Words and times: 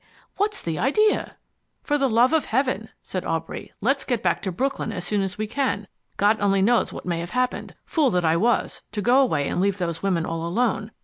What's 0.37 0.63
the 0.63 0.79
idea?" 0.79 1.37
"For 1.83 1.95
the 1.99 2.09
love 2.09 2.33
of 2.33 2.45
heaven," 2.45 2.89
said 3.03 3.23
Aubrey. 3.23 3.71
"Let's 3.81 4.03
get 4.03 4.23
back 4.23 4.41
to 4.41 4.51
Brooklyn 4.51 4.91
as 4.91 5.05
soon 5.05 5.21
as 5.21 5.37
we 5.37 5.45
can. 5.45 5.87
God 6.17 6.39
only 6.41 6.63
knows 6.63 6.91
what 6.91 7.05
may 7.05 7.19
have 7.19 7.29
happened. 7.37 7.75
Fool 7.85 8.09
that 8.09 8.25
I 8.25 8.35
was, 8.35 8.81
to 8.93 9.01
go 9.03 9.19
away 9.21 9.47
and 9.47 9.61
leave 9.61 9.77
those 9.77 10.01
women 10.01 10.25
all 10.25 10.43
alone. 10.43 10.89